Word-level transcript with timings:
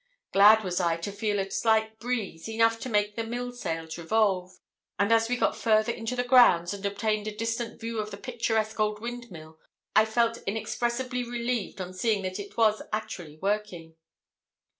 Glad 0.33 0.63
was 0.63 0.79
I 0.79 0.97
to 0.97 1.11
feel 1.11 1.37
a 1.37 1.51
slight 1.51 1.99
breeze, 1.99 2.49
enough 2.49 2.79
to 2.79 2.89
make 2.89 3.15
the 3.15 3.23
mill 3.23 3.51
sails 3.51 3.99
revolve; 3.99 4.57
and 4.97 5.13
as 5.13 5.29
we 5.29 5.37
got 5.37 5.55
further 5.55 5.91
into 5.91 6.15
the 6.15 6.23
grounds, 6.23 6.73
and 6.73 6.83
obtained 6.87 7.27
a 7.27 7.35
distant 7.35 7.79
view 7.79 7.99
of 7.99 8.09
the 8.09 8.17
picturesque 8.17 8.79
old 8.79 8.99
windmill, 8.99 9.59
I 9.95 10.05
felt 10.05 10.39
inexpressibly 10.47 11.23
relieved 11.23 11.79
on 11.79 11.93
seeing 11.93 12.23
that 12.23 12.39
it 12.39 12.57
was 12.57 12.81
actually 12.91 13.37
working. 13.43 13.93